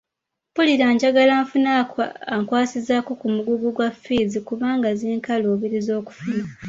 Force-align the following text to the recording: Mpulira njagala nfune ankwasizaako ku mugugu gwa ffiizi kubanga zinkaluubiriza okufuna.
Mpulira 0.51 0.85
njagala 0.93 1.33
nfune 1.43 1.69
ankwasizaako 2.35 3.11
ku 3.19 3.27
mugugu 3.33 3.67
gwa 3.75 3.89
ffiizi 3.97 4.39
kubanga 4.47 4.87
zinkaluubiriza 4.99 5.91
okufuna. 6.01 6.43